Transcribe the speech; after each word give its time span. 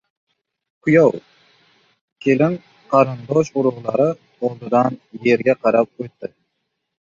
Kuyov, 0.85 1.17
kelin 2.25 2.55
qarindosh-urug‘lari 2.93 4.09
oldidan 4.49 4.99
yerga 5.29 5.57
qarab 5.67 6.07
o‘tdi. 6.07 6.33